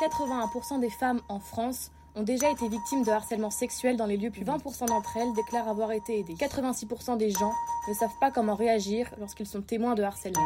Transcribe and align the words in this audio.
81% 0.00 0.80
des 0.80 0.90
femmes 0.90 1.20
en 1.28 1.40
France 1.40 1.90
ont 2.14 2.22
déjà 2.22 2.50
été 2.50 2.68
victimes 2.68 3.04
de 3.04 3.10
harcèlement 3.10 3.50
sexuel 3.50 3.96
dans 3.96 4.06
les 4.06 4.16
lieux, 4.16 4.30
puis 4.30 4.42
20% 4.42 4.86
d'entre 4.86 5.16
elles 5.16 5.32
déclarent 5.34 5.68
avoir 5.68 5.92
été 5.92 6.18
aidées. 6.18 6.34
86% 6.34 7.18
des 7.18 7.30
gens 7.30 7.52
ne 7.88 7.94
savent 7.94 8.18
pas 8.20 8.30
comment 8.30 8.54
réagir 8.54 9.10
lorsqu'ils 9.18 9.46
sont 9.46 9.62
témoins 9.62 9.94
de 9.94 10.02
harcèlement. 10.02 10.40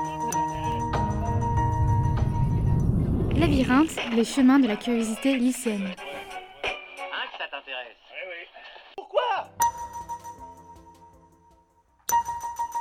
Labyrinthe, 3.37 3.97
les 4.15 4.25
chemins 4.25 4.59
de 4.59 4.67
la 4.67 4.77
curiosité 4.77 5.37
lycéenne. 5.37 5.95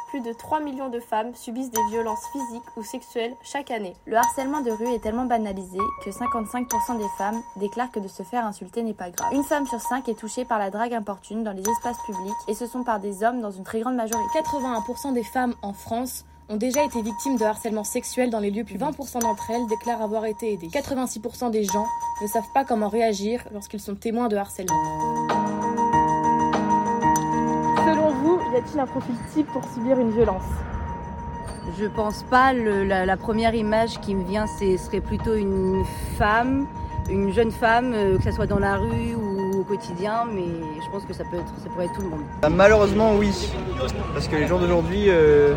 Plus 0.09 0.21
de 0.21 0.33
3 0.33 0.61
millions 0.61 0.89
de 0.89 0.99
femmes 0.99 1.35
subissent 1.35 1.69
des 1.69 1.83
violences 1.91 2.25
physiques 2.31 2.63
ou 2.77 2.83
sexuelles 2.83 3.35
chaque 3.43 3.69
année. 3.69 3.95
Le 4.07 4.17
harcèlement 4.17 4.61
de 4.61 4.71
rue 4.71 4.91
est 4.95 5.03
tellement 5.03 5.25
banalisé 5.25 5.77
que 6.03 6.09
55% 6.09 6.97
des 6.97 7.07
femmes 7.17 7.39
déclarent 7.57 7.91
que 7.91 7.99
de 7.99 8.07
se 8.07 8.23
faire 8.23 8.43
insulter 8.43 8.81
n'est 8.81 8.95
pas 8.95 9.11
grave. 9.11 9.31
Une 9.33 9.43
femme 9.43 9.67
sur 9.67 9.79
cinq 9.79 10.09
est 10.09 10.17
touchée 10.17 10.45
par 10.45 10.57
la 10.57 10.71
drague 10.71 10.95
importune 10.95 11.43
dans 11.43 11.51
les 11.51 11.61
espaces 11.61 11.99
publics 12.07 12.33
et 12.47 12.55
ce 12.55 12.65
sont 12.65 12.83
par 12.83 12.99
des 12.99 13.23
hommes 13.23 13.39
dans 13.39 13.51
une 13.51 13.63
très 13.63 13.81
grande 13.81 13.95
majorité. 13.95 14.39
81% 14.39 15.13
des 15.13 15.23
femmes 15.23 15.53
en 15.61 15.73
France 15.73 16.25
ont 16.49 16.57
déjà 16.57 16.83
été 16.83 17.03
victimes 17.03 17.37
de 17.37 17.45
harcèlement 17.45 17.83
sexuel 17.83 18.31
dans 18.31 18.39
les 18.39 18.49
lieux, 18.49 18.63
puis 18.63 18.77
20% 18.77 19.19
d'entre 19.19 19.51
elles 19.51 19.67
déclarent 19.67 20.01
avoir 20.01 20.25
été 20.25 20.53
aidées. 20.53 20.69
86% 20.69 21.51
des 21.51 21.65
gens 21.65 21.85
ne 22.23 22.27
savent 22.27 22.51
pas 22.55 22.65
comment 22.65 22.89
réagir 22.89 23.43
lorsqu'ils 23.53 23.79
sont 23.79 23.93
témoins 23.93 24.27
de 24.27 24.37
harcèlement. 24.37 25.48
A-t-il 28.59 28.79
un 28.79 28.85
profil 28.85 29.15
type 29.33 29.47
pour 29.51 29.63
subir 29.73 29.99
une 29.99 30.11
violence? 30.11 30.43
Je 31.79 31.85
pense 31.85 32.23
pas. 32.23 32.53
Le- 32.53 32.83
la, 32.83 33.05
la 33.05 33.17
première 33.17 33.53
image 33.55 33.99
qui 34.01 34.15
me 34.15 34.23
vient, 34.23 34.45
ce 34.47 34.77
serait 34.77 35.01
plutôt 35.01 35.35
une 35.35 35.83
femme, 36.17 36.65
une 37.09 37.31
jeune 37.31 37.51
femme, 37.51 37.93
euh, 37.93 38.17
que 38.17 38.23
ce 38.23 38.31
soit 38.31 38.47
dans 38.47 38.59
la 38.59 38.75
rue 38.77 39.15
ou 39.15 39.59
au 39.59 39.63
quotidien, 39.63 40.25
mais 40.33 40.45
je 40.83 40.89
pense 40.91 41.05
que 41.05 41.13
ça 41.13 41.23
peut 41.29 41.37
être, 41.37 41.53
ça 41.63 41.69
pourrait 41.69 41.85
être 41.85 41.93
tout 41.93 42.01
le 42.01 42.09
monde. 42.09 42.21
Bah, 42.41 42.49
Malheureusement, 42.49 43.13
oui. 43.15 43.31
Parce 44.13 44.27
que 44.27 44.35
les 44.35 44.47
gens 44.47 44.59
d'aujourd'hui 44.59 45.05
euh, 45.07 45.55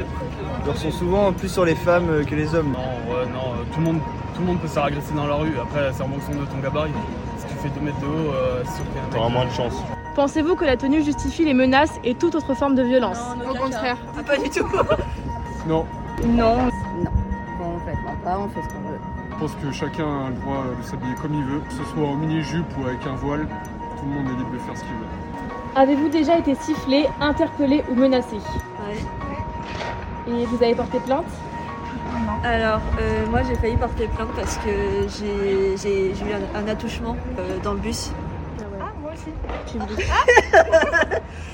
leur 0.66 0.77
sont 0.77 0.90
souvent 0.90 1.32
plus 1.32 1.48
sur 1.48 1.64
les 1.64 1.74
femmes 1.74 2.08
euh, 2.10 2.24
que 2.24 2.34
les 2.34 2.55
hommes. 2.55 2.72
Non, 2.72 3.12
ouais, 3.14 3.27
non, 3.27 3.52
euh, 3.55 3.64
tout 3.72 3.80
le 3.80 3.86
monde, 3.86 3.98
tout 4.34 4.40
le 4.42 4.46
monde 4.46 4.60
peut 4.60 4.68
se 4.68 4.74
faire 4.74 4.84
agresser 4.84 5.14
dans 5.14 5.27
la 5.27 5.34
rue. 5.36 5.52
Après, 5.60 5.90
c'est 5.92 6.02
en 6.02 6.08
fonction 6.08 6.32
de 6.40 6.46
ton 6.46 6.58
gabarit. 6.62 6.90
Si 7.38 7.46
tu 7.46 7.55
fais 7.55 7.68
2 7.70 7.80
mètres 7.80 8.00
de 8.00 8.06
haut, 8.06 8.32
euh, 8.32 8.62
c'est 8.64 8.77
sûr 8.77 8.84
qu'il 8.86 8.96
y 8.96 8.98
a 8.98 9.02
un 9.02 9.05
mec. 9.06 9.14
T'auras 9.14 9.28
moins 9.30 9.44
de 9.46 9.50
chance. 9.50 9.74
Pensez-vous 10.14 10.56
que 10.56 10.64
la 10.64 10.77
tenue 10.77 11.02
justifie 11.02 11.44
les 11.44 11.55
menaces 11.55 11.98
et 12.05 12.14
toute 12.14 12.34
autre 12.34 12.55
forme 12.55 12.74
de 12.74 12.82
violence 12.82 13.18
Au 13.48 13.55
contraire. 13.55 13.96
pas 14.27 14.36
du 14.36 14.50
tout. 14.50 14.66
Non, 15.64 15.86
Non, 16.27 16.56
non, 17.05 17.10
complètement 17.56 18.16
pas. 18.24 18.36
On 18.40 18.48
fait 18.48 18.60
ce 18.62 18.74
qu'on 18.74 18.80
veut. 18.90 18.98
je 19.30 19.36
pense 19.38 19.55
que 19.55 19.70
chacun 19.70 20.27
a 20.27 20.28
le 20.30 20.34
droit 20.34 20.64
de 20.77 20.83
s'habiller 20.84 21.14
comme 21.22 21.34
il 21.34 21.44
veut, 21.44 21.60
que 21.60 21.72
ce 21.72 21.84
soit 21.84 22.05
en 22.05 22.14
mini-jupe 22.16 22.66
ou 22.80 22.86
avec 22.88 23.06
un 23.06 23.14
voile. 23.14 23.46
Tout 23.46 24.05
le 24.06 24.10
monde 24.10 24.27
est 24.27 24.38
libre 24.38 24.50
de 24.50 24.58
faire 24.58 24.77
ce 24.77 24.80
qu'il 24.83 24.90
veut. 24.90 25.06
Avez-vous 25.77 26.08
déjà 26.08 26.36
été 26.38 26.56
sifflé, 26.56 27.06
interpellé 27.20 27.84
ou 27.90 27.94
menacé 27.94 28.36
Ouais. 28.36 28.98
Et 30.34 30.44
vous 30.46 30.56
avez 30.62 30.74
porté 30.74 30.98
plainte 30.98 31.24
Alors, 32.42 32.80
euh, 33.00 33.24
moi 33.30 33.42
j'ai 33.48 33.55
failli 33.55 33.77
porter 33.77 34.08
plainte 34.08 34.30
parce 34.34 34.56
que 34.58 35.06
j'ai 35.08 36.10
eu 36.10 36.33
un, 36.56 36.60
un 36.60 36.66
attouchement 36.68 37.16
euh, 37.38 37.58
dans 37.62 37.74
le 37.74 37.78
bus. 37.78 38.10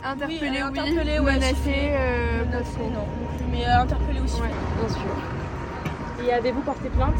Interpellé, 0.04 0.38
oui. 0.40 0.58
Interpellé, 0.58 1.18
ouais. 1.18 1.34
Menacé, 1.34 1.92
euh, 1.92 2.44
non. 2.92 3.06
Mais 3.50 3.66
euh, 3.66 3.82
interpellé 3.82 4.20
aussi. 4.20 4.40
Bien 4.40 4.88
sûr. 4.88 6.26
Et 6.26 6.32
avez-vous 6.32 6.60
porté 6.62 6.88
plainte? 6.88 7.14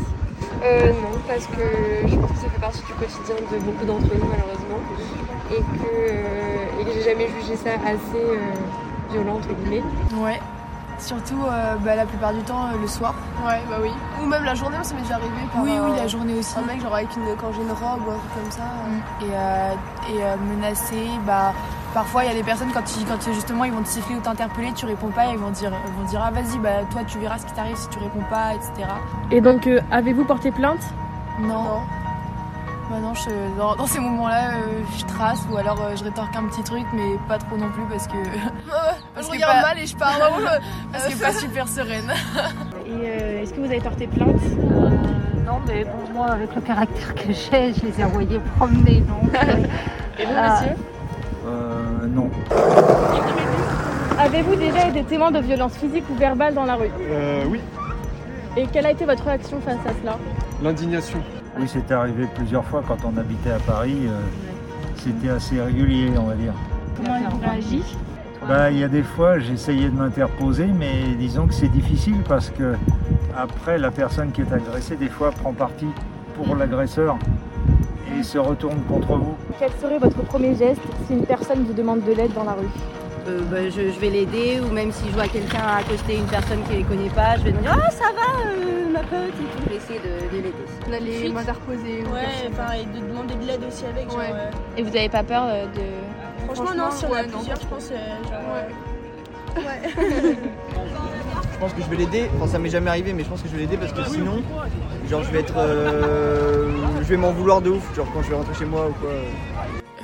Euh, 0.65 0.89
non, 0.89 1.19
parce 1.27 1.47
que 1.47 2.09
je 2.09 2.17
pense 2.17 2.31
que 2.31 2.37
ça 2.37 2.49
fait 2.49 2.61
partie 2.61 2.79
du 2.79 2.93
quotidien 2.95 3.35
de 3.37 3.59
beaucoup 3.65 3.85
d'entre 3.85 4.15
nous, 4.15 4.29
malheureusement. 4.29 4.81
Et 5.51 5.61
que, 5.61 5.89
euh, 5.89 6.81
et 6.81 6.85
que 6.85 6.91
j'ai 6.93 7.03
jamais 7.03 7.29
jugé 7.41 7.57
ça 7.57 7.71
assez 7.85 8.17
euh, 8.17 8.39
violent, 9.13 9.37
entre 9.37 9.49
guillemets. 9.55 9.83
Ouais. 10.17 10.41
Surtout 10.99 11.41
euh, 11.47 11.77
bah, 11.77 11.95
la 11.95 12.07
plupart 12.07 12.33
du 12.33 12.41
temps 12.43 12.67
euh, 12.67 12.79
le 12.81 12.89
soir. 12.89 13.15
Ouais, 13.47 13.61
bah 13.71 13.77
oui. 13.81 13.91
Ou 14.21 14.27
même 14.27 14.45
la 14.45 14.55
journée, 14.55 14.77
ça 14.83 14.95
m'est 14.95 15.03
déjà 15.03 15.15
arrivé. 15.15 15.31
Par, 15.53 15.63
Oui, 15.63 15.71
oui, 15.73 15.93
euh, 15.93 15.97
la 15.97 16.07
journée 16.09 16.35
aussi. 16.35 16.59
Un 16.59 16.63
mec, 16.63 16.81
genre 16.83 16.95
avec 16.95 17.09
une, 17.17 17.37
quand 17.41 17.53
j'ai 17.55 17.63
une 17.63 17.71
robe 17.71 18.01
ou 18.07 18.11
un 18.11 18.19
truc 18.19 18.35
comme 18.35 18.51
ça. 18.51 18.63
Et, 19.23 19.25
euh, 19.33 19.73
et 20.11 20.25
euh, 20.25 20.37
menacé, 20.55 20.97
bah 21.27 21.53
parfois 21.95 22.25
il 22.25 22.29
y 22.29 22.31
a 22.31 22.35
des 22.35 22.43
personnes 22.43 22.71
quand, 22.75 22.97
ils, 22.97 23.07
quand 23.07 23.33
justement 23.33 23.65
ils 23.65 23.73
vont 23.73 23.83
te 23.83 23.89
siffler 23.89 24.17
ou 24.17 24.21
t'interpeller, 24.21 24.73
tu 24.75 24.87
réponds 24.87 25.09
pas, 25.09 25.27
ils 25.27 25.39
vont 25.39 25.51
dire, 25.51 25.73
ils 25.87 25.93
vont 26.03 26.09
dire 26.09 26.21
ah 26.23 26.31
vas-y 26.31 26.59
bah 26.59 26.85
toi 26.91 27.01
tu 27.07 27.19
verras 27.19 27.39
ce 27.39 27.47
qui 27.47 27.53
t'arrive 27.53 27.77
si 27.77 27.89
tu 27.89 27.99
réponds 27.99 28.25
pas, 28.29 28.55
etc. 28.55 28.89
Et 29.31 29.41
donc, 29.41 29.67
euh, 29.67 29.81
avez-vous 29.91 30.25
porté 30.25 30.51
plainte? 30.51 30.83
Non. 31.41 31.81
Bah 32.91 32.97
non, 33.03 33.13
je, 33.13 33.29
dans, 33.59 33.77
dans 33.77 33.87
ces 33.87 34.01
moments-là, 34.01 34.53
euh, 34.53 34.83
je 34.99 35.05
trace 35.05 35.41
ou 35.53 35.57
alors 35.59 35.79
euh, 35.83 35.95
je 35.95 36.05
rétorque 36.05 36.35
un 36.35 36.45
petit 36.45 36.63
truc, 36.63 36.85
mais 36.95 37.17
pas 37.29 37.37
trop 37.37 37.57
non 37.59 37.69
plus 37.71 37.83
parce 37.85 38.07
que. 38.07 38.15
je 39.17 39.27
que 39.27 39.31
regarde 39.31 39.57
pas- 39.61 39.63
mal 39.69 39.79
et 39.79 39.87
je 39.87 39.95
euh, 39.95 39.99
parce 40.93 41.07
que 41.09 41.21
pas 41.21 41.33
super 41.39 41.69
sereine. 41.69 42.11
Et 42.87 42.91
euh, 42.93 43.43
est-ce 43.43 43.53
que 43.53 43.61
vous 43.61 43.67
avez 43.67 43.81
porté 43.81 44.07
plainte? 44.07 44.41
Non, 45.47 45.61
mais 45.67 45.85
bon, 45.85 46.13
moi, 46.15 46.29
avec 46.29 46.55
le 46.55 46.61
caractère 46.63 47.15
que 47.15 47.31
j'ai, 47.33 47.75
je 47.75 47.87
les 47.87 48.01
ai 48.01 48.05
envoyés 48.05 48.41
promener, 48.57 49.01
donc. 49.03 49.35
Et 50.19 50.25
vous, 50.25 50.33
Ah. 50.35 50.61
monsieur? 50.61 50.77
Euh, 51.47 52.07
non. 52.09 52.31
Avez-vous 54.19 54.57
déjà 54.57 54.89
été 54.89 55.05
témoin 55.05 55.31
de 55.31 55.39
violences 55.41 55.75
physiques 55.77 56.05
ou 56.11 56.15
verbales 56.17 56.55
dans 56.55 56.65
la 56.65 56.75
rue? 56.75 56.91
Euh, 57.11 57.45
oui, 57.49 57.61
Et 58.57 58.67
quelle 58.67 58.87
a 58.87 58.91
été 58.91 59.05
votre 59.05 59.25
réaction 59.25 59.61
face 59.61 59.77
à 59.87 59.93
cela? 60.03 60.17
L'indignation. 60.63 61.21
Oui, 61.59 61.67
c'était 61.69 61.95
arrivé 61.95 62.27
plusieurs 62.35 62.65
fois 62.65 62.83
quand 62.87 62.99
on 63.05 63.17
habitait 63.17 63.51
à 63.53 63.59
Paris. 63.59 63.97
euh, 64.07 64.21
C'était 64.97 65.31
assez 65.31 65.61
régulier, 65.61 66.11
on 66.19 66.25
va 66.25 66.35
dire. 66.35 66.53
Comment 66.97 67.17
ils 67.17 67.45
réagit 67.47 67.83
Bah, 68.49 68.71
il 68.71 68.79
y 68.79 68.85
a 68.85 68.89
des 68.89 69.03
fois, 69.03 69.39
j'essayais 69.39 69.89
de 69.89 69.97
m'interposer, 69.97 70.67
mais 70.67 71.15
disons 71.19 71.47
que 71.47 71.55
c'est 71.55 71.69
difficile 71.69 72.23
parce 72.29 72.51
que 72.51 72.75
après, 73.37 73.79
la 73.79 73.91
personne 73.91 74.33
qui 74.33 74.41
est 74.43 74.53
agressée, 74.53 74.97
des 74.97 75.09
fois, 75.09 75.31
prend 75.31 75.53
parti 75.53 75.87
pour 76.35 76.55
l'agresseur 76.57 77.17
et 78.19 78.23
se 78.23 78.39
retourne 78.39 78.81
contre 78.89 79.15
vous. 79.17 79.37
Quel 79.59 79.71
serait 79.81 79.99
votre 79.99 80.23
premier 80.23 80.55
geste 80.57 80.81
si 81.07 81.13
une 81.15 81.25
personne 81.27 81.65
vous 81.65 81.73
demande 81.73 82.03
de 82.05 82.13
l'aide 82.13 82.33
dans 82.35 82.45
la 82.45 82.53
rue? 82.53 82.67
Euh, 83.29 83.41
bah, 83.51 83.59
je, 83.69 83.71
je 83.93 83.99
vais 84.01 84.09
l'aider, 84.11 84.61
ou 84.61 84.73
même 84.73 84.91
si 84.91 85.05
je 85.09 85.13
vois 85.15 85.29
quelqu'un 85.29 85.61
accoster 85.79 86.17
une 86.17 86.25
personne 86.27 86.63
qui 86.69 86.79
ne 86.79 86.85
connaît 86.85 87.11
pas, 87.11 87.37
je 87.37 87.43
vais 87.45 87.51
lui 87.51 87.59
dire 87.59 87.77
Ah, 87.79 87.91
ça 87.91 88.05
va, 88.15 88.51
euh, 88.51 88.89
ma 88.91 89.01
pote, 89.01 89.29
et 89.29 89.31
tout. 89.31 89.63
Je 89.65 89.71
vais 89.71 89.77
essayer 89.77 89.99
de, 89.99 90.37
de 90.37 90.43
l'aider. 90.43 90.55
D'aller 90.91 91.29
m'interposer. 91.33 92.05
ou 92.07 92.15
Ouais, 92.15 92.81
et 92.81 92.87
de 92.87 93.07
demander 93.07 93.35
de 93.35 93.47
l'aide 93.47 93.61
aussi 93.69 93.85
avec. 93.85 94.09
Genre, 94.11 94.19
Ouais. 94.19 94.31
euh, 94.33 94.51
Et 94.79 94.83
vous 94.83 94.97
avez 94.97 95.09
pas 95.11 95.23
peur 95.23 95.45
euh, 95.47 95.67
de. 95.67 96.47
Franchement, 96.55 96.75
non, 96.77 96.91
si 96.91 97.05
on 97.05 97.11
ouais, 97.11 97.19
a 97.19 97.23
non. 97.25 97.29
plusieurs, 97.39 97.61
je 97.61 97.67
pense. 97.67 97.91
euh, 97.93 98.25
genre, 98.25 98.43
Ouais. 99.57 99.65
Je 101.53 101.59
pense 101.61 101.73
que 101.73 101.83
je 101.83 101.89
vais 101.89 101.97
l'aider. 101.97 102.31
Enfin, 102.37 102.47
ça 102.47 102.59
m'est 102.61 102.69
jamais 102.69 102.91
arrivé, 102.91 103.13
mais 103.13 103.25
je 103.25 103.29
pense 103.29 103.43
que 103.43 103.49
je 103.49 103.55
vais 103.55 103.63
l'aider 103.63 103.77
parce 103.77 103.93
que 103.93 104.05
sinon, 104.05 104.41
genre, 105.11 105.25
je 105.25 105.33
vais 105.33 105.41
être, 105.41 105.55
euh, 105.57 106.69
je 106.99 107.05
vais 107.09 107.17
m'en 107.17 107.33
vouloir 107.33 107.61
de 107.61 107.71
ouf. 107.71 107.97
Genre 107.97 108.07
quand 108.15 108.23
je 108.23 108.31
vais 108.31 108.37
rentrer 108.37 108.55
chez 108.55 108.65
moi 108.65 108.87
ou 108.89 108.93
quoi. 108.93 109.11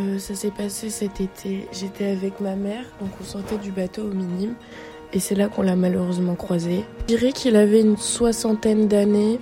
Euh, 0.01 0.19
ça 0.19 0.35
s'est 0.35 0.51
passé 0.51 0.91
cet 0.91 1.21
été. 1.21 1.69
J'étais 1.73 2.07
avec 2.07 2.41
ma 2.41 2.57
mère, 2.57 2.85
donc 3.01 3.11
on 3.21 3.25
sortait 3.25 3.59
du 3.59 3.71
bateau 3.71 4.03
au 4.03 4.13
minime. 4.13 4.55
Et 5.13 5.21
c'est 5.21 5.37
là 5.37 5.49
qu'on 5.49 5.63
l'a 5.63 5.77
malheureusement 5.77 6.35
croisé. 6.35 6.85
Je 7.03 7.15
dirais 7.15 7.33
qu'il 7.33 7.55
avait 7.55 7.81
une 7.81 7.97
soixantaine 7.97 8.89
d'années. 8.89 9.39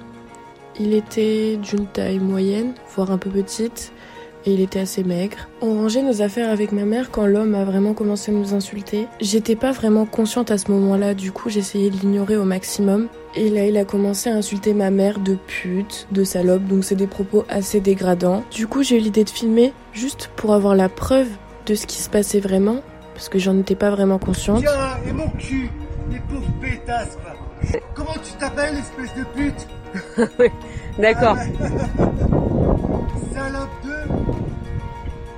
Il 0.79 0.93
était 0.93 1.57
d'une 1.57 1.87
taille 1.87 2.19
moyenne, 2.19 2.75
voire 2.95 3.11
un 3.11 3.19
peu 3.19 3.31
petite. 3.31 3.93
Et 4.45 4.55
il 4.55 4.61
était 4.61 4.81
assez 4.81 5.05
maigre. 5.05 5.37
On 5.61 5.75
rangeait 5.75 6.03
nos 6.03 6.21
affaires 6.23 6.51
avec 6.51 6.73
ma 6.73 6.85
mère 6.85 7.11
quand 7.11 7.27
l'homme 7.27 7.55
a 7.55 7.65
vraiment 7.65 7.95
commencé 7.95 8.33
à 8.33 8.35
nous 8.35 8.55
insulter. 8.55 9.07
J'étais 9.21 9.57
pas 9.57 9.73
vraiment 9.73 10.05
consciente 10.05 10.51
à 10.51 10.59
ce 10.59 10.71
moment-là, 10.73 11.15
du 11.15 11.31
coup 11.33 11.49
j'essayais 11.49 11.91
de 11.91 11.97
l'ignorer 11.97 12.37
au 12.37 12.45
maximum. 12.45 13.09
Et 13.35 13.49
là, 13.49 13.65
il 13.67 13.77
a 13.79 13.85
commencé 13.85 14.29
à 14.29 14.35
insulter 14.35 14.75
ma 14.75 14.91
mère 14.91 15.19
de 15.19 15.37
pute, 15.47 16.07
de 16.11 16.23
salope, 16.23 16.65
donc 16.65 16.85
c'est 16.85 16.97
des 16.97 17.07
propos 17.07 17.45
assez 17.49 17.81
dégradants. 17.81 18.45
Du 18.51 18.67
coup, 18.67 18.83
j'ai 18.83 18.99
eu 18.99 19.01
l'idée 19.01 19.25
de 19.25 19.31
filmer 19.31 19.73
juste 19.95 20.31
pour 20.37 20.53
avoir 20.53 20.75
la 20.75 20.91
preuve 20.91 21.29
de 21.65 21.75
ce 21.75 21.87
qui 21.87 21.97
se 21.97 22.11
passait 22.11 22.41
vraiment, 22.41 22.83
parce 23.15 23.31
que 23.31 23.39
j'en 23.39 23.59
étais 23.59 23.75
pas 23.75 23.91
vraiment 23.91 24.19
consciente. 24.19 24.61
Tiens, 24.61 24.99
et 25.09 25.13
mon 25.13 25.31
cul, 25.31 25.71
les 26.11 26.19
pauvres 26.19 26.53
pétasses, 26.61 27.17
quoi. 27.23 27.33
Comment 27.95 28.15
tu 28.23 28.33
t'appelles, 28.39 28.75
espèce 28.77 29.15
de 29.17 29.25
pute? 29.35 29.67
D'accord. 30.99 31.37
Salope. 33.33 33.82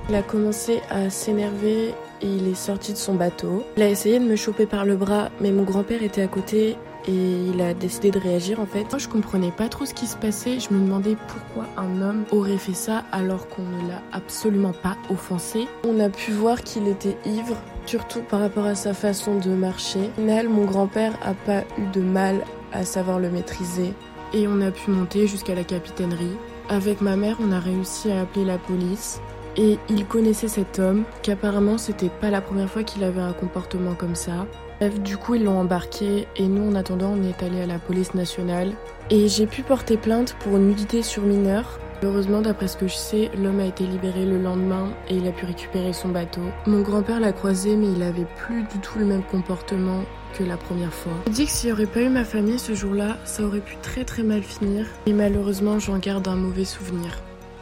Il 0.07 0.15
a 0.15 0.21
commencé 0.21 0.81
à 0.89 1.09
s'énerver 1.09 1.95
et 2.21 2.27
il 2.27 2.47
est 2.47 2.55
sorti 2.55 2.93
de 2.93 2.97
son 2.97 3.15
bateau. 3.15 3.63
Il 3.75 3.83
a 3.83 3.89
essayé 3.89 4.19
de 4.19 4.25
me 4.25 4.35
choper 4.35 4.67
par 4.67 4.85
le 4.85 4.95
bras, 4.95 5.29
mais 5.41 5.51
mon 5.51 5.63
grand-père 5.63 6.03
était 6.03 6.21
à 6.21 6.27
côté 6.27 6.77
et 7.07 7.11
il 7.11 7.59
a 7.61 7.73
décidé 7.73 8.11
de 8.11 8.19
réagir 8.19 8.59
en 8.59 8.67
fait. 8.67 8.85
Moi 8.91 8.99
je 8.99 9.07
comprenais 9.07 9.51
pas 9.51 9.67
trop 9.67 9.85
ce 9.85 9.93
qui 9.93 10.05
se 10.05 10.15
passait, 10.15 10.59
je 10.59 10.73
me 10.73 10.79
demandais 10.79 11.17
pourquoi 11.27 11.67
un 11.77 12.01
homme 12.01 12.25
aurait 12.31 12.57
fait 12.57 12.73
ça 12.73 13.03
alors 13.11 13.47
qu'on 13.47 13.63
ne 13.63 13.87
l'a 13.89 14.01
absolument 14.11 14.73
pas 14.73 14.95
offensé. 15.09 15.67
On 15.87 15.99
a 15.99 16.09
pu 16.09 16.31
voir 16.31 16.61
qu'il 16.61 16.87
était 16.87 17.17
ivre, 17.25 17.57
surtout 17.85 18.21
par 18.21 18.39
rapport 18.41 18.65
à 18.65 18.75
sa 18.75 18.93
façon 18.93 19.39
de 19.39 19.49
marcher. 19.51 20.09
Au 20.17 20.21
final, 20.21 20.49
mon 20.49 20.65
grand-père 20.65 21.13
a 21.23 21.33
pas 21.33 21.61
eu 21.79 21.85
de 21.93 22.01
mal 22.01 22.43
à 22.73 22.85
savoir 22.85 23.19
le 23.19 23.29
maîtriser 23.29 23.93
et 24.33 24.47
on 24.47 24.61
a 24.61 24.71
pu 24.71 24.91
monter 24.91 25.27
jusqu'à 25.27 25.55
la 25.55 25.63
capitainerie. 25.63 26.37
avec 26.67 26.99
ma 27.01 27.15
mère, 27.15 27.37
on 27.39 27.51
a 27.51 27.59
réussi 27.59 28.11
à 28.11 28.21
appeler 28.21 28.45
la 28.45 28.57
police. 28.57 29.21
Et 29.57 29.79
il 29.89 30.05
connaissait 30.05 30.47
cet 30.47 30.79
homme, 30.79 31.03
qu'apparemment 31.21 31.77
c'était 31.77 32.09
pas 32.09 32.29
la 32.29 32.41
première 32.41 32.69
fois 32.69 32.83
qu'il 32.83 33.03
avait 33.03 33.21
un 33.21 33.33
comportement 33.33 33.95
comme 33.95 34.15
ça. 34.15 34.45
Bref, 34.79 34.99
du 34.99 35.15
coup, 35.15 35.35
ils 35.35 35.43
l'ont 35.45 35.59
embarqué 35.59 36.27
et 36.35 36.47
nous, 36.47 36.69
en 36.69 36.75
attendant, 36.75 37.13
on 37.17 37.23
est 37.23 37.41
allé 37.43 37.61
à 37.61 37.65
la 37.65 37.79
police 37.79 38.13
nationale. 38.13 38.73
Et 39.09 39.29
j'ai 39.29 39.45
pu 39.45 39.61
porter 39.61 39.95
plainte 39.95 40.35
pour 40.41 40.57
nudité 40.57 41.01
sur 41.01 41.23
mineur. 41.23 41.79
Heureusement, 42.03 42.41
d'après 42.41 42.67
ce 42.67 42.75
que 42.75 42.87
je 42.87 42.95
sais, 42.95 43.31
l'homme 43.41 43.61
a 43.61 43.65
été 43.65 43.85
libéré 43.85 44.25
le 44.25 44.37
lendemain 44.37 44.89
et 45.07 45.15
il 45.15 45.25
a 45.27 45.31
pu 45.31 45.45
récupérer 45.45 45.93
son 45.93 46.09
bateau. 46.09 46.41
Mon 46.67 46.81
grand-père 46.81 47.21
l'a 47.21 47.31
croisé, 47.31 47.77
mais 47.77 47.87
il 47.95 48.03
avait 48.03 48.27
plus 48.35 48.63
du 48.63 48.79
tout 48.81 48.99
le 48.99 49.05
même 49.05 49.23
comportement 49.23 50.01
que 50.37 50.43
la 50.43 50.57
première 50.57 50.93
fois. 50.93 51.13
Je 51.27 51.31
dis 51.31 51.45
que 51.45 51.51
s'il 51.51 51.69
n'y 51.69 51.73
aurait 51.73 51.85
pas 51.85 52.01
eu 52.01 52.09
ma 52.09 52.25
famille 52.25 52.59
ce 52.59 52.75
jour-là, 52.75 53.17
ça 53.23 53.43
aurait 53.43 53.61
pu 53.61 53.77
très 53.81 54.03
très 54.03 54.23
mal 54.23 54.43
finir. 54.43 54.85
Et 55.05 55.13
malheureusement, 55.13 55.79
j'en 55.79 55.97
garde 55.97 56.27
un 56.27 56.35
mauvais 56.35 56.65
souvenir. 56.65 57.17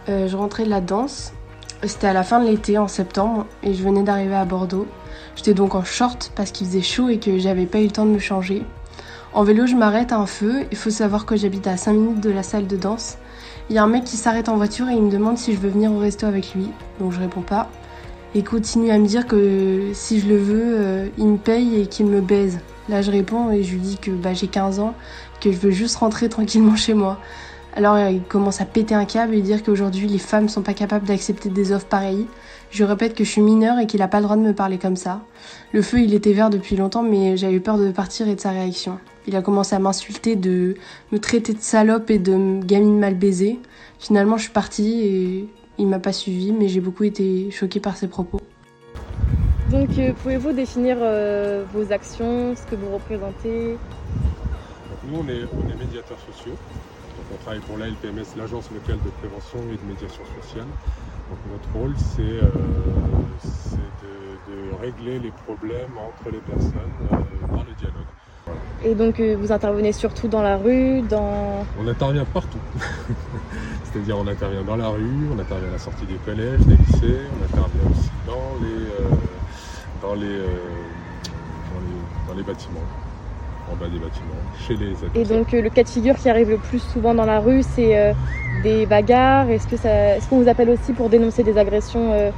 Euh, 0.10 0.28
je 0.28 0.36
rentrais 0.36 0.66
de 0.66 0.69
la 0.69 0.81
danse. 0.81 1.31
C'était 1.85 2.07
à 2.07 2.13
la 2.13 2.24
fin 2.24 2.39
de 2.39 2.47
l'été, 2.47 2.77
en 2.77 2.88
septembre, 2.88 3.45
et 3.62 3.74
je 3.74 3.83
venais 3.83 4.03
d'arriver 4.03 4.35
à 4.35 4.45
Bordeaux. 4.45 4.88
J'étais 5.35 5.53
donc 5.53 5.75
en 5.75 5.83
short 5.83 6.31
parce 6.33 6.51
qu'il 6.51 6.65
faisait 6.68 6.81
chaud 6.81 7.09
et 7.09 7.19
que 7.19 7.38
j'avais 7.39 7.65
pas 7.65 7.80
eu 7.80 7.85
le 7.85 7.91
temps 7.91 8.06
de 8.06 8.12
me 8.12 8.19
changer. 8.19 8.63
En 9.33 9.44
vélo, 9.44 9.68
je 9.68 9.75
m'arrête 9.75 10.13
à 10.13 10.18
un 10.18 10.25
feu. 10.25 10.65
Il 10.71 10.77
faut 10.77 10.91
savoir 10.91 11.25
que 11.25 11.35
j'habite 11.35 11.68
à 11.68 11.75
5 11.75 11.91
minutes 11.91 12.21
de 12.21 12.30
la 12.30 12.41
salle 12.41 12.68
de 12.68 12.77
danse. 12.77 13.18
Il 13.69 13.75
y 13.75 13.80
a 13.80 13.83
un 13.83 13.88
mec 13.88 14.06
qui 14.06 14.15
s'arrête 14.15 14.47
en 14.47 14.56
voiture 14.56 14.88
et 14.88 14.94
il 14.94 15.01
me 15.01 15.12
demande 15.12 15.38
si 15.38 15.53
je 15.53 15.59
veux 15.59 15.69
venir 15.69 15.91
au 15.91 15.97
resto 15.97 16.25
avec 16.25 16.53
lui. 16.53 16.69
Donc 17.01 17.12
je 17.12 17.19
réponds 17.19 17.41
pas. 17.41 17.69
Et 18.33 18.39
il 18.39 18.44
continue 18.45 18.89
à 18.89 18.97
me 18.97 19.06
dire 19.06 19.27
que 19.27 19.91
si 19.94 20.21
je 20.21 20.27
le 20.27 20.38
veux, 20.38 20.75
euh, 20.77 21.07
il 21.18 21.27
me 21.27 21.38
paye 21.38 21.81
et 21.81 21.88
qu'il 21.88 22.06
me 22.06 22.21
baise. 22.21 22.59
Là, 22.88 23.01
je 23.01 23.12
réponds 23.12 23.51
et 23.51 23.62
je 23.62 23.74
lui 23.74 23.81
dis 23.81 23.97
que 23.97 24.12
bah, 24.12 24.33
j'ai 24.33 24.47
15 24.47 24.80
ans, 24.80 24.94
que 25.41 25.51
je 25.51 25.57
veux 25.57 25.71
juste 25.71 25.97
rentrer 25.97 26.30
tranquillement 26.30 26.75
chez 26.77 26.94
moi. 26.94 27.19
Alors 27.75 27.98
il 27.98 28.22
commence 28.22 28.62
à 28.62 28.66
péter 28.66 28.94
un 28.94 29.06
câble 29.06 29.34
et 29.34 29.42
dire 29.42 29.64
qu'aujourd'hui 29.64 30.08
les 30.08 30.20
femmes 30.20 30.48
sont 30.48 30.62
pas 30.62 30.75
capables 30.75 31.08
d'accepter 31.08 31.50
des 31.50 31.72
offres 31.72 31.88
pareilles. 31.88 32.28
Je 32.70 32.84
répète 32.84 33.16
que 33.16 33.24
je 33.24 33.30
suis 33.30 33.42
mineure 33.42 33.80
et 33.80 33.88
qu'il 33.88 34.04
a 34.04 34.08
pas 34.08 34.20
le 34.20 34.25
droit 34.25 34.36
de 34.36 34.42
me 34.42 34.54
parler 34.54 34.78
comme 34.78 34.96
ça. 34.96 35.22
Le 35.72 35.81
feu 35.81 36.02
il 36.02 36.14
était 36.14 36.34
vert 36.34 36.52
depuis 36.52 36.75
longtemps 36.75 37.02
mais 37.02 37.36
j'avais 37.36 37.56
eu 37.56 37.62
peur 37.62 37.80
de 37.80 37.92
partir 37.92 38.28
et 38.28 38.36
de 38.36 38.40
sa 38.40 38.52
réaction. 38.52 39.00
Il 39.25 39.36
a 39.36 39.42
commencé 39.42 39.75
à 39.75 39.80
m'insulter, 39.80 40.36
de 40.36 40.75
me 41.12 41.18
traiter 41.18 41.54
de 41.54 41.62
salope 41.62 42.12
et 42.12 42.20
de 42.20 42.60
gamine 42.64 43.00
mal 43.00 43.16
baisée. 43.16 43.60
Finalement 43.98 44.38
je 44.38 44.44
suis 44.44 44.52
partie 44.52 45.02
et 45.02 45.50
il 45.80 45.88
m'a 45.88 46.00
pas 46.00 46.14
suivi 46.14 46.52
mais 46.52 46.68
j'ai 46.68 46.80
beaucoup 46.80 47.06
été 47.06 47.50
choquée 47.50 47.80
par 47.80 47.98
ses 47.98 48.08
propos. 48.08 48.40
Donc 49.72 49.90
euh, 49.98 50.14
pouvez-vous 50.22 50.52
définir 50.52 50.98
euh, 51.02 51.64
vos 51.74 51.92
actions, 51.92 52.56
ce 52.56 52.69
que 52.69 52.76
vous 52.76 52.94
représentez? 52.94 53.78
Nous 55.08 55.18
on 55.18 55.28
est, 55.28 55.42
on 55.58 55.72
est 55.72 55.86
médiateurs 55.86 56.19
sociaux. 56.31 56.54
On 57.33 57.38
travaille 57.38 57.62
pour 57.62 57.77
l'ALPMS, 57.77 58.38
l'Agence 58.38 58.69
locale 58.71 59.00
de 59.03 59.09
prévention 59.09 59.57
et 59.71 59.77
de 59.77 59.88
médiation 59.89 60.24
sociale. 60.41 60.68
Donc 61.30 61.39
notre 61.51 61.77
rôle, 61.77 61.94
c'est 61.97 62.21
euh, 62.21 62.50
de, 64.03 64.51
de, 64.51 64.81
régler 64.81 65.19
les 65.19 65.31
problèmes 65.31 65.97
entre 65.97 66.31
les 66.31 66.39
personnes 66.39 66.94
euh, 67.12 67.47
dans 67.50 67.63
le 67.63 67.74
dialogue. 67.74 68.06
Et 68.83 68.94
donc 68.94 69.19
euh, 69.19 69.35
vous 69.39 69.51
intervenez 69.51 69.94
surtout 69.94 70.27
dans 70.27 70.44
la 70.44 70.57
rue, 70.57 71.01
dans... 71.01 71.65
On 71.80 71.88
intervient 71.88 72.25
partout. 72.25 72.59
C'est-à-dire 73.83 74.18
on 74.18 74.27
intervient 74.27 74.63
dans 74.63 74.75
la 74.75 74.89
rue, 74.89 75.27
on 75.35 75.39
intervient 75.39 75.69
à 75.69 75.74
la 75.74 75.80
sortie 75.80 76.06
des 76.06 76.18
collèges, 76.25 76.59
des 76.62 76.75
lycées, 76.75 77.21
on 77.31 77.45
intervient 77.45 77.89
aussi 77.89 78.12
dans 78.27 78.56
les, 78.62 78.88
dans 80.01 80.13
les, 80.13 80.38
dans 80.38 81.80
les, 81.80 82.27
dans 82.27 82.33
les 82.35 82.44
bâtiments 82.44 82.81
en 83.71 83.75
bas 83.75 83.88
des 83.88 84.00
bâtiments, 84.00 84.33
chez 84.68 84.75
les 84.75 84.92
habitants. 84.92 85.19
Et 85.19 85.25
donc 85.25 85.54
euh, 85.54 85.62
le 85.62 85.69
cas 85.69 85.83
de 85.83 85.89
figure 85.89 86.15
qui 86.15 86.30
arrive 86.30 86.50
le 86.50 86.57
plus 86.57 86.80
souvent 86.80 87.13
dans 87.13 87.25
la 87.25 87.39
rue, 87.39 87.63
c'est 87.63 87.98
euh, 87.98 88.13
des 88.63 88.86
bagarres. 88.86 89.50
Est-ce 89.50 89.68
que 89.68 89.77
ça, 89.77 90.18
est-ce 90.18 90.27
qu'on 90.27 90.42
vous 90.42 90.50
appelle 90.50 90.69
aussi 90.69 90.94
pour 90.94 91.10
dénoncer 91.10 91.44
des 91.44 91.57
agressions 91.57 92.12
euh, 92.13 92.31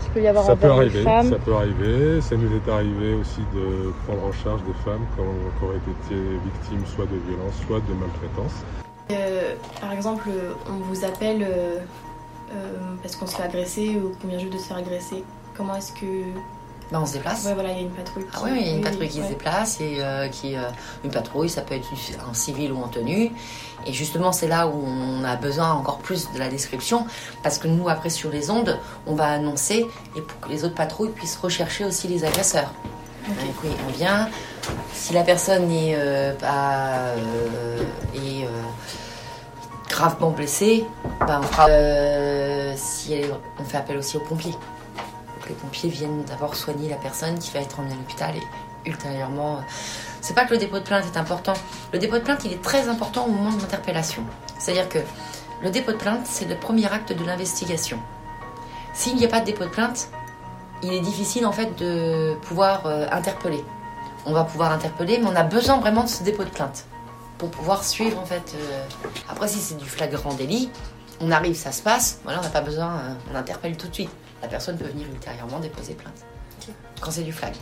qu'il 0.00 0.12
peut 0.12 0.22
y 0.22 0.28
avoir 0.28 0.44
ça 0.44 0.52
envers 0.52 0.70
peut 0.70 0.76
arriver, 0.76 0.98
les 0.98 1.04
femmes 1.04 1.30
Ça 1.30 1.36
peut 1.36 1.54
arriver. 1.54 2.20
Ça 2.20 2.36
nous 2.36 2.50
est 2.56 2.70
arrivé 2.70 3.14
aussi 3.14 3.40
de 3.54 3.92
prendre 4.06 4.24
en 4.24 4.32
charge 4.32 4.60
des 4.64 4.74
femmes 4.84 5.04
qui 5.14 5.20
ont 5.20 5.72
été 5.72 6.20
victimes 6.44 6.86
soit 6.94 7.06
de 7.06 7.18
violences, 7.28 7.54
soit 7.66 7.80
de 7.80 7.94
maltraitance. 7.94 8.64
par 9.80 9.92
exemple, 9.92 10.28
on 10.68 10.92
vous 10.92 11.04
appelle 11.04 11.46
parce 13.02 13.16
qu'on 13.16 13.26
se 13.26 13.36
fait 13.36 13.44
agresser 13.44 14.00
ou 14.02 14.12
qu'on 14.20 14.28
vient 14.28 14.38
juste 14.38 14.52
de 14.52 14.58
se 14.58 14.66
faire 14.66 14.76
agresser. 14.78 15.24
Comment 15.56 15.76
est-ce 15.76 15.92
que 15.92 16.06
bah, 16.90 16.98
on 17.00 17.06
se 17.06 17.14
déplace. 17.14 17.44
Ouais, 17.44 17.54
voilà, 17.54 17.70
il 17.70 17.76
y 17.76 17.78
a 17.78 17.82
une 17.82 17.90
patrouille. 17.90 18.24
Qui... 18.24 18.30
Ah 18.34 18.40
oui, 18.44 18.58
il 18.60 18.66
y 18.66 18.70
a 18.70 18.76
une 18.76 18.82
patrouille 18.82 19.08
qui 19.08 19.22
se 19.22 19.28
déplace 19.28 19.80
et 19.80 19.96
euh, 20.00 20.28
qui 20.28 20.56
euh, 20.56 20.62
une 21.04 21.10
patrouille, 21.10 21.48
ça 21.48 21.62
peut 21.62 21.74
être 21.74 21.86
en 22.28 22.34
civil 22.34 22.72
ou 22.72 22.82
en 22.82 22.88
tenue. 22.88 23.30
Et 23.86 23.92
justement, 23.92 24.32
c'est 24.32 24.48
là 24.48 24.66
où 24.66 24.84
on 24.86 25.24
a 25.24 25.36
besoin 25.36 25.72
encore 25.72 25.98
plus 25.98 26.30
de 26.32 26.38
la 26.38 26.48
description 26.48 27.06
parce 27.42 27.58
que 27.58 27.66
nous, 27.66 27.88
après 27.88 28.10
sur 28.10 28.30
les 28.30 28.50
ondes, 28.50 28.78
on 29.06 29.14
va 29.14 29.26
annoncer 29.26 29.86
et 30.16 30.20
pour 30.20 30.40
que 30.40 30.48
les 30.50 30.64
autres 30.64 30.74
patrouilles 30.74 31.10
puissent 31.10 31.38
rechercher 31.38 31.84
aussi 31.84 32.08
les 32.08 32.24
agresseurs. 32.24 32.72
Donc 33.26 33.54
oui, 33.64 33.70
on 33.88 33.92
vient. 33.92 34.28
Si 34.92 35.14
la 35.14 35.22
personne 35.22 35.70
est, 35.70 35.94
euh, 35.96 36.34
pas, 36.34 37.14
est 38.14 38.46
gravement 39.88 40.30
blessée, 40.30 40.84
bah, 41.20 41.40
on 41.40 41.46
fera. 41.46 41.66
si 42.76 43.14
elle 43.14 43.34
on 43.58 43.64
fait 43.64 43.78
appel 43.78 43.96
aussi 43.96 44.16
aux 44.16 44.20
pompiers 44.20 44.54
les 45.48 45.54
pompiers 45.54 45.90
viennent 45.90 46.24
d'abord 46.24 46.54
soigner 46.56 46.88
la 46.88 46.96
personne 46.96 47.38
qui 47.38 47.50
va 47.52 47.60
être 47.60 47.80
emmenée 47.80 47.94
à 47.94 47.96
l'hôpital 47.96 48.34
et 48.36 48.88
ultérieurement. 48.88 49.60
C'est 50.20 50.34
pas 50.34 50.44
que 50.44 50.52
le 50.52 50.58
dépôt 50.58 50.78
de 50.78 50.84
plainte 50.84 51.04
est 51.12 51.18
important. 51.18 51.54
Le 51.92 51.98
dépôt 51.98 52.16
de 52.18 52.22
plainte, 52.22 52.44
il 52.44 52.52
est 52.52 52.62
très 52.62 52.88
important 52.88 53.26
au 53.26 53.30
moment 53.30 53.52
de 53.52 53.60
l'interpellation. 53.60 54.22
C'est-à-dire 54.58 54.88
que 54.88 54.98
le 55.62 55.70
dépôt 55.70 55.92
de 55.92 55.96
plainte, 55.96 56.26
c'est 56.26 56.46
le 56.46 56.56
premier 56.56 56.90
acte 56.92 57.12
de 57.12 57.24
l'investigation. 57.24 57.98
S'il 58.94 59.16
n'y 59.16 59.24
a 59.24 59.28
pas 59.28 59.40
de 59.40 59.46
dépôt 59.46 59.64
de 59.64 59.70
plainte, 59.70 60.08
il 60.82 60.92
est 60.92 61.00
difficile 61.00 61.46
en 61.46 61.52
fait 61.52 61.76
de 61.78 62.34
pouvoir 62.42 62.86
euh, 62.86 63.06
interpeller. 63.10 63.64
On 64.26 64.32
va 64.32 64.44
pouvoir 64.44 64.72
interpeller, 64.72 65.18
mais 65.18 65.26
on 65.26 65.36
a 65.36 65.44
besoin 65.44 65.78
vraiment 65.78 66.04
de 66.04 66.08
ce 66.08 66.22
dépôt 66.22 66.44
de 66.44 66.50
plainte 66.50 66.84
pour 67.38 67.50
pouvoir 67.50 67.84
suivre 67.84 68.18
en 68.20 68.24
fait. 68.24 68.54
Euh, 68.56 68.84
Après, 69.28 69.48
si 69.48 69.58
c'est 69.58 69.76
du 69.76 69.88
flagrant 69.88 70.32
délit, 70.34 70.70
on 71.20 71.30
arrive, 71.30 71.56
ça 71.56 71.72
se 71.72 71.82
passe. 71.82 72.20
Voilà, 72.24 72.40
on 72.40 72.42
n'a 72.42 72.48
pas 72.48 72.60
besoin, 72.60 72.98
euh, 72.98 73.14
on 73.32 73.36
interpelle 73.36 73.76
tout 73.76 73.88
de 73.88 73.94
suite 73.94 74.10
la 74.42 74.48
personne 74.48 74.76
peut 74.76 74.86
venir 74.86 75.06
ultérieurement 75.08 75.60
déposer 75.60 75.94
plainte. 75.94 76.26
Quand 77.00 77.10
c'est 77.10 77.22
du 77.22 77.32
flag. 77.32 77.54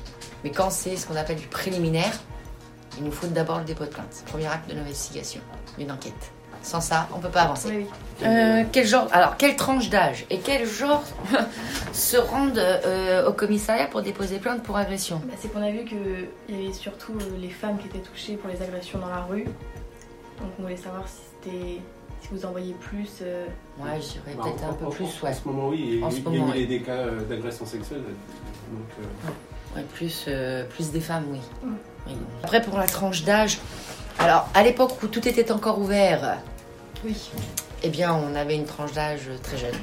Mais 0.45 0.51
quand 0.51 0.71
c'est 0.71 0.97
ce 0.97 1.07
qu'on 1.07 1.17
appelle 1.17 1.37
du 1.37 1.47
préliminaire, 1.47 2.13
il 2.99 3.05
nous 3.05 3.13
faut 3.13 3.27
d'abord 3.27 3.59
le 3.59 3.65
dépôt 3.65 3.85
de 3.85 3.91
plainte. 3.91 4.25
Premier 4.27 4.47
acte 4.47 4.69
de 4.69 4.75
l'investigation, 4.75 5.41
d'une 5.79 5.93
enquête. 5.93 6.33
Sans 6.63 6.81
ça, 6.83 7.09
on 7.15 7.19
ne 7.19 7.23
peut 7.23 7.31
pas 7.31 7.43
avancer. 7.43 7.87
Euh, 8.23 8.65
quel 8.71 8.87
genre, 8.87 9.09
alors, 9.13 9.39
quelle 9.39 9.57
tranche 9.57 9.89
d'âge 9.89 10.27
et 10.29 10.39
quel 10.41 10.67
genre 10.67 11.03
se 11.93 12.19
rendent 12.19 12.59
euh, 12.59 13.27
au 13.27 13.33
commissariat 13.33 13.87
pour 13.87 14.03
déposer 14.03 14.39
plainte 14.39 14.63
pour 14.63 14.77
agression? 14.77 15.23
Bah, 15.25 15.33
C'est 15.39 15.51
qu'on 15.51 15.63
a 15.63 15.71
vu 15.71 15.87
qu'il 15.87 16.29
y 16.51 16.65
avait 16.67 16.73
surtout 16.75 17.13
euh, 17.13 17.39
les 17.41 17.49
femmes 17.49 17.79
qui 17.79 17.87
étaient 17.87 18.07
touchées 18.07 18.37
pour 18.37 18.51
les 18.51 18.61
agressions 18.61 18.99
dans 18.99 19.09
la 19.09 19.23
rue. 19.23 19.45
Donc 19.45 20.51
on 20.59 20.63
voulait 20.63 20.77
savoir 20.77 21.09
si 21.09 21.23
c'était 21.31 21.81
si 22.21 22.29
vous 22.33 22.45
envoyez 22.45 22.75
plus. 22.75 23.09
Euh... 23.23 23.47
Ouais, 23.79 24.01
j'irais 24.01 24.35
bah, 24.37 24.45
peut-être 24.45 24.65
un 24.65 24.73
peu 24.75 24.89
plus. 24.89 25.05
En, 25.05 25.27
ouais. 25.27 25.31
en 25.31 25.35
ce 25.35 25.49
moment, 25.49 25.69
oui. 25.69 25.99
Et 25.99 26.05
en 26.05 26.09
il 26.09 26.13
ce 26.13 26.19
y 26.19 26.27
a 26.27 26.31
moment, 26.31 26.55
eu 26.55 26.59
ouais. 26.59 26.67
des 26.67 26.81
cas 26.83 26.93
euh, 26.93 27.25
d'agression 27.25 27.67
sexuelle. 27.67 28.03
Donc, 28.03 28.89
euh... 29.01 29.77
ouais, 29.77 29.85
plus, 29.95 30.25
euh, 30.29 30.65
plus 30.65 30.91
des 30.91 31.01
femmes, 31.01 31.25
oui. 31.31 31.41
Mm. 31.63 31.75
oui. 32.07 32.13
Après, 32.43 32.63
pour 32.63 32.79
la 32.79 32.87
tranche 32.87 33.25
d'âge, 33.25 33.59
alors 34.19 34.49
à 34.55 34.63
l'époque 34.63 35.03
où 35.03 35.07
tout 35.07 35.27
était 35.27 35.51
encore 35.51 35.79
ouvert, 35.79 36.39
oui. 37.05 37.31
eh 37.83 37.89
bien, 37.89 38.15
on 38.15 38.35
avait 38.35 38.57
une 38.57 38.67
tranche 38.67 38.93
d'âge 38.93 39.29
très 39.43 39.57
jeune. 39.57 39.75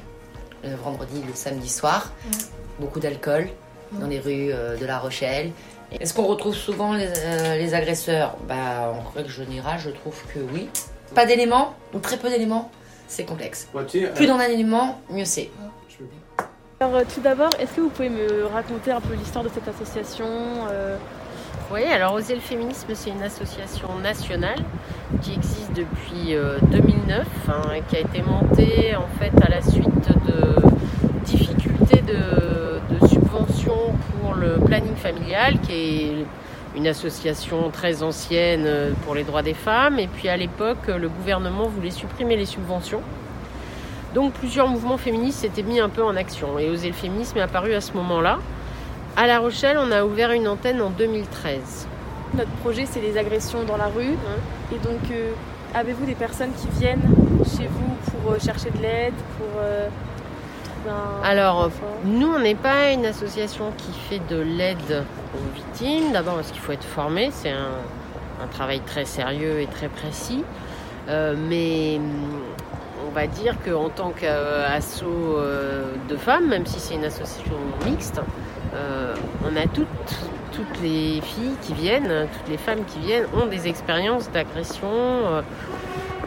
Le 0.64 0.76
vendredi, 0.76 1.22
le 1.28 1.34
samedi 1.34 1.70
soir, 1.70 2.12
mm. 2.26 2.32
beaucoup 2.82 3.00
d'alcool 3.00 3.50
mm. 3.92 4.00
dans 4.00 4.08
les 4.08 4.20
rues 4.20 4.52
euh, 4.52 4.78
de 4.78 4.86
La 4.86 5.00
Rochelle. 5.00 5.52
Est-ce 5.92 6.14
qu'on 6.14 6.26
retrouve 6.26 6.54
souvent 6.54 6.94
les, 6.94 7.08
euh, 7.08 7.56
les 7.58 7.74
agresseurs? 7.74 8.36
Bah, 8.48 8.94
En 8.94 9.10
règle 9.16 9.30
générale, 9.30 9.80
je 9.80 9.90
trouve 9.90 10.22
que 10.34 10.40
oui. 10.54 10.68
Pas 11.16 11.26
d'éléments, 11.26 11.76
ou 11.94 12.00
très 12.00 12.18
peu 12.18 12.30
d'éléments, 12.30 12.70
c'est 13.08 13.24
complexe. 13.24 13.68
Sais, 13.88 14.12
Plus 14.16 14.26
euh, 14.26 14.28
d'en 14.28 14.40
un 14.40 14.48
élément, 14.48 15.02
mieux 15.10 15.26
c'est. 15.26 15.50
Alors 16.80 16.96
euh, 16.96 17.04
tout 17.12 17.22
d'abord, 17.22 17.50
est-ce 17.60 17.74
que 17.74 17.82
vous 17.82 17.90
pouvez 17.90 18.10
me 18.10 18.46
raconter 18.46 18.92
un 18.92 19.02
peu 19.02 19.16
l'histoire 19.16 19.44
de 19.44 19.50
cette 19.50 19.68
association 19.68 20.26
euh... 20.70 20.98
Oui, 21.74 21.84
alors 21.84 22.14
Oser 22.14 22.36
le 22.36 22.40
féminisme, 22.40 22.88
c'est 22.94 23.10
une 23.10 23.24
association 23.24 23.98
nationale 24.02 24.60
qui 25.22 25.34
existe 25.34 25.74
depuis 25.74 26.34
euh, 26.36 26.60
2009, 26.72 27.28
hein, 27.50 27.62
qui 27.90 27.98
a 27.98 28.00
été 28.00 28.22
montée 28.22 28.96
en 28.96 29.08
fait 29.20 29.34
à 29.44 29.50
la 29.50 29.62
suite 29.62 30.10
de 30.28 30.56
difficultés 31.26 32.02
de, 32.04 32.80
de 32.94 33.08
subventions 33.08 33.94
pour 34.22 34.36
le 34.36 34.60
planning 34.66 34.96
familial, 34.96 35.60
qui 35.60 35.74
est 35.74 36.26
une 36.78 36.88
association 36.88 37.70
très 37.72 38.04
ancienne 38.04 38.94
pour 39.04 39.16
les 39.16 39.24
droits 39.24 39.42
des 39.42 39.54
femmes. 39.54 40.00
Et 40.00 40.08
puis 40.08 40.30
à 40.30 40.38
l'époque, 40.38 40.88
le 40.88 41.10
gouvernement 41.10 41.68
voulait 41.68 41.92
supprimer 41.92 42.38
les 42.38 42.46
subventions. 42.46 43.02
Donc 44.14 44.34
plusieurs 44.34 44.68
mouvements 44.68 44.98
féministes 44.98 45.40
s'étaient 45.40 45.64
mis 45.64 45.80
un 45.80 45.90
peu 45.90 46.04
en 46.04 46.16
action. 46.16 46.58
Et 46.58 46.70
Oser 46.70 46.88
le 46.88 46.94
féminisme 46.94 47.38
est 47.38 47.42
apparu 47.42 47.74
à 47.74 47.82
ce 47.82 47.94
moment-là. 47.94 48.40
À 49.16 49.28
La 49.28 49.40
Rochelle, 49.40 49.78
on 49.80 49.92
a 49.92 50.06
ouvert 50.06 50.32
une 50.32 50.48
antenne 50.48 50.82
en 50.82 50.90
2013. 50.92 51.88
Notre 52.36 52.52
projet, 52.62 52.86
c'est 52.86 53.02
les 53.02 53.18
agressions 53.18 53.64
dans 53.64 53.78
la 53.78 53.88
rue. 53.88 54.16
Et 54.72 54.78
donc, 54.84 55.00
euh, 55.12 55.32
avez-vous 55.74 56.06
des 56.06 56.16
personnes 56.16 56.52
qui 56.54 56.68
viennent 56.80 57.02
chez 57.46 57.68
vous 57.68 58.12
pour 58.12 58.32
euh, 58.32 58.40
chercher 58.40 58.70
de 58.70 58.82
l'aide, 58.82 59.14
pour 59.38 59.60
euh, 59.60 59.90
un... 60.88 61.24
Alors, 61.24 61.70
nous, 62.06 62.28
on 62.28 62.40
n'est 62.40 62.56
pas 62.56 62.92
une 62.92 63.06
association 63.06 63.72
qui 63.78 63.92
fait 63.92 64.22
de 64.30 64.40
l'aide 64.42 65.04
aux 65.36 65.56
victimes. 65.56 66.12
D'abord 66.14 66.36
parce 66.36 66.52
qu'il 66.52 66.62
faut 66.62 66.72
être 66.72 66.84
formé, 66.86 67.30
c'est 67.32 67.52
un, 67.52 68.44
un 68.44 68.48
travail 68.48 68.82
très 68.82 69.06
sérieux 69.06 69.60
et 69.60 69.68
très 69.68 69.90
précis. 69.90 70.44
Euh, 71.10 71.36
mais 71.38 72.00
on 73.08 73.12
va 73.12 73.28
dire 73.28 73.56
qu'en 73.66 73.90
tant 73.90 74.12
qu'asso 74.12 75.06
euh, 75.06 75.94
de 76.10 76.18
femmes, 76.18 76.48
même 76.48 76.66
si 76.66 76.80
c'est 76.80 76.96
une 76.96 77.06
association 77.06 77.54
mixte, 77.86 78.20
euh, 78.76 79.16
on 79.46 79.56
a 79.56 79.66
toutes, 79.68 79.88
toutes 80.52 80.82
les 80.82 81.22
filles 81.22 81.56
qui 81.62 81.74
viennent, 81.74 82.28
toutes 82.34 82.50
les 82.50 82.58
femmes 82.58 82.84
qui 82.86 83.00
viennent 83.00 83.26
ont 83.42 83.46
des 83.46 83.68
expériences 83.68 84.30
d'agression 84.32 84.90
euh, 84.92 85.42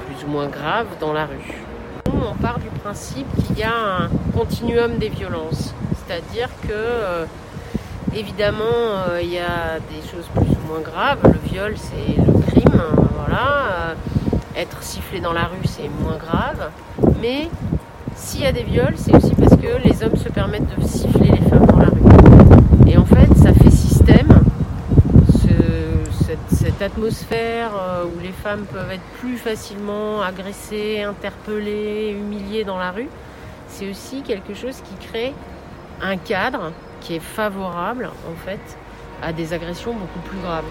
plus 0.07 0.25
ou 0.25 0.29
moins 0.29 0.49
graves 0.49 0.89
dans 0.99 1.13
la 1.13 1.27
rue. 1.27 1.63
On 2.07 2.35
part 2.35 2.59
du 2.59 2.69
principe 2.83 3.27
qu'il 3.47 3.59
y 3.59 3.63
a 3.63 3.73
un 3.73 4.09
continuum 4.35 4.99
des 4.99 5.09
violences, 5.09 5.75
c'est-à-dire 6.07 6.49
que 6.63 6.69
euh, 6.73 7.25
évidemment 8.15 8.65
euh, 9.09 9.21
il 9.23 9.31
y 9.31 9.39
a 9.39 9.79
des 9.91 10.01
choses 10.09 10.27
plus 10.35 10.43
ou 10.51 10.69
moins 10.69 10.81
graves. 10.81 11.19
Le 11.25 11.51
viol, 11.51 11.75
c'est 11.77 12.17
le 12.17 12.41
crime, 12.43 12.75
euh, 12.81 13.01
voilà. 13.19 13.47
Euh, 13.71 13.95
être 14.57 14.83
sifflé 14.83 15.21
dans 15.21 15.33
la 15.33 15.45
rue, 15.45 15.65
c'est 15.65 15.89
moins 16.03 16.17
grave. 16.17 16.71
Mais 17.23 17.49
s'il 18.17 18.43
y 18.43 18.47
a 18.47 18.53
des 18.53 18.65
viols, 18.65 18.95
c'est 18.97 19.15
aussi 19.15 19.35
parce 19.35 19.57
que 19.57 19.79
les 19.89 20.03
hommes 20.03 20.17
se 20.17 20.29
permettent 20.29 20.77
de 20.79 20.87
siffler 20.87 21.31
les 21.31 21.49
femmes 21.49 21.67
dans 21.67 21.79
la 21.79 21.87
rue. 21.87 22.03
Et 22.87 22.99
en 22.99 23.05
fait, 23.07 23.29
ça 23.37 23.53
fait 23.55 23.71
système, 23.71 24.29
ce- 25.33 26.57
cette, 26.57 26.83
atmosphère 26.83 27.71
où 28.07 28.21
les 28.23 28.33
femmes 28.33 28.65
peuvent 28.73 28.91
être 28.91 29.05
plus 29.21 29.37
facilement 29.37 30.23
agressées, 30.23 31.03
interpellées, 31.03 32.11
humiliées 32.19 32.65
dans 32.65 32.79
la 32.79 32.91
rue. 32.91 33.09
C'est 33.71 33.89
aussi 33.89 34.23
quelque 34.23 34.53
chose 34.53 34.83
qui 34.83 35.07
crée 35.07 35.33
un 36.03 36.17
cadre 36.17 36.73
qui 37.01 37.15
est 37.15 37.21
favorable, 37.21 38.11
en 38.31 38.37
fait, 38.45 38.61
à 39.23 39.33
des 39.33 39.53
agressions 39.53 39.95
beaucoup 39.95 40.19
plus 40.29 40.39
graves. 40.41 40.65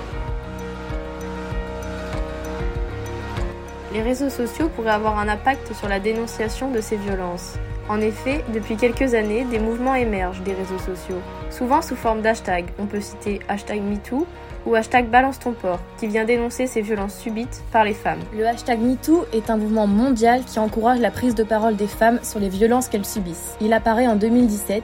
Les 3.94 4.04
réseaux 4.04 4.30
sociaux 4.30 4.70
pourraient 4.70 4.92
avoir 4.92 5.18
un 5.18 5.28
impact 5.28 5.74
sur 5.74 5.88
la 5.88 6.00
dénonciation 6.00 6.70
de 6.70 6.82
ces 6.82 6.98
violences. 6.98 7.58
En 7.90 8.02
effet, 8.02 8.46
depuis 8.54 8.76
quelques 8.76 9.16
années, 9.16 9.46
des 9.46 9.58
mouvements 9.58 9.96
émergent 9.96 10.44
des 10.44 10.54
réseaux 10.54 10.78
sociaux, 10.78 11.22
souvent 11.50 11.82
sous 11.82 11.96
forme 11.96 12.22
d'hashtags. 12.22 12.70
On 12.78 12.86
peut 12.86 13.02
citer 13.02 13.40
hashtag 13.50 13.82
MeToo 13.82 14.28
ou 14.68 14.76
hashtag 14.76 15.10
Balance 15.10 15.40
ton 15.40 15.54
port, 15.54 15.80
qui 15.98 16.06
vient 16.06 16.24
dénoncer 16.24 16.68
ces 16.68 16.82
violences 16.82 17.18
subites 17.18 17.64
par 17.72 17.84
les 17.84 17.96
femmes. 17.96 18.20
Le 18.32 18.46
hashtag 18.46 18.80
MeToo 18.80 19.26
est 19.34 19.50
un 19.50 19.58
mouvement 19.58 19.88
mondial 19.88 20.44
qui 20.46 20.60
encourage 20.60 21.00
la 21.00 21.10
prise 21.10 21.34
de 21.34 21.44
parole 21.44 21.78
des 21.78 21.88
femmes 21.88 22.20
sur 22.22 22.40
les 22.40 22.50
violences 22.50 22.90
qu'elles 22.90 23.08
subissent. 23.08 23.58
Il 23.60 23.74
apparaît 23.74 24.08
en 24.08 24.16
2017 24.16 24.84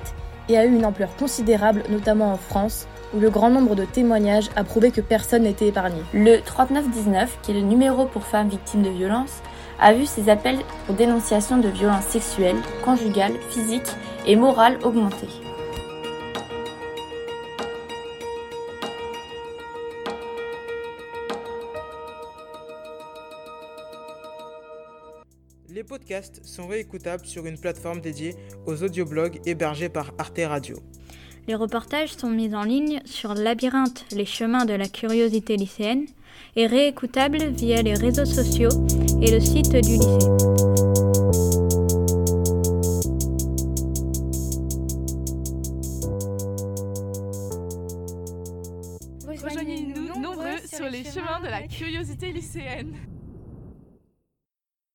et 0.50 0.58
a 0.58 0.66
eu 0.66 0.74
une 0.74 0.86
ampleur 0.86 1.16
considérable, 1.16 1.84
notamment 1.90 2.32
en 2.32 2.38
France, 2.38 2.88
où 3.14 3.20
le 3.20 3.30
grand 3.30 3.52
nombre 3.52 3.76
de 3.76 3.86
témoignages 3.86 4.50
a 4.56 4.64
prouvé 4.64 4.90
que 4.90 5.02
personne 5.02 5.44
n'était 5.44 5.68
épargné. 5.68 6.02
Le 6.12 6.40
3919, 6.40 7.38
qui 7.44 7.52
est 7.52 7.56
le 7.56 7.62
numéro 7.62 8.06
pour 8.06 8.24
femmes 8.24 8.50
victimes 8.50 8.82
de 8.82 8.90
violences, 8.90 9.44
a 9.79 9.94
vu 9.94 10.05
ses 10.05 10.29
appels 10.29 10.60
pour 10.86 10.96
dénonciation 10.96 11.58
de 11.58 11.70
violences 11.70 12.05
sexuelles, 12.05 12.62
conjugales, 12.84 13.39
physiques 13.50 13.91
et 14.25 14.36
morales 14.36 14.79
augmenter. 14.84 15.27
Les 25.70 25.84
podcasts 25.84 26.39
sont 26.46 26.67
réécoutables 26.67 27.25
sur 27.25 27.46
une 27.46 27.58
plateforme 27.58 28.00
dédiée 28.00 28.36
aux 28.65 28.82
audioblogs 28.82 29.41
hébergés 29.46 29.89
par 29.89 30.13
Arte 30.17 30.39
Radio. 30.46 30.77
Les 31.48 31.55
reportages 31.55 32.13
sont 32.13 32.29
mis 32.29 32.55
en 32.55 32.63
ligne 32.63 33.01
sur 33.05 33.34
Labyrinthe, 33.34 34.05
les 34.12 34.25
chemins 34.25 34.65
de 34.65 34.74
la 34.74 34.88
curiosité 34.88 35.58
lycéenne, 35.58 36.05
et 36.55 36.65
réécoutables 36.65 37.50
via 37.50 37.82
les 37.82 37.94
réseaux 37.94 38.25
sociaux 38.25 38.70
et 39.25 39.32
le 39.32 39.39
site 39.39 39.72
du 39.72 39.94
lycée. 39.94 40.27
Rejoignez-nous 49.27 50.22
nombreux 50.22 50.60
sur 50.65 50.88
les 50.89 51.03
chemins 51.03 51.39
de 51.41 51.48
la 51.48 51.63
curiosité 51.63 52.32
lycéenne. 52.32 52.96